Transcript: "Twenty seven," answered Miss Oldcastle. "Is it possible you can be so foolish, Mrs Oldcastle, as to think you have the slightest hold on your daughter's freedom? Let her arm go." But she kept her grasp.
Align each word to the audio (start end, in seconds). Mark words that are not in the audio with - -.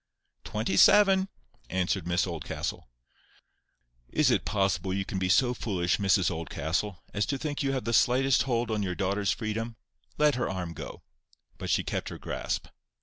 "Twenty 0.43 0.77
seven," 0.77 1.29
answered 1.69 2.07
Miss 2.07 2.25
Oldcastle. 2.25 2.89
"Is 4.09 4.31
it 4.31 4.45
possible 4.45 4.95
you 4.95 5.05
can 5.05 5.19
be 5.19 5.29
so 5.29 5.53
foolish, 5.53 5.97
Mrs 5.99 6.31
Oldcastle, 6.31 7.03
as 7.13 7.23
to 7.27 7.37
think 7.37 7.61
you 7.61 7.73
have 7.73 7.83
the 7.85 7.93
slightest 7.93 8.41
hold 8.41 8.71
on 8.71 8.81
your 8.81 8.95
daughter's 8.95 9.31
freedom? 9.31 9.75
Let 10.17 10.33
her 10.33 10.49
arm 10.49 10.73
go." 10.73 11.03
But 11.59 11.69
she 11.69 11.83
kept 11.83 12.09
her 12.09 12.17
grasp. 12.17 12.65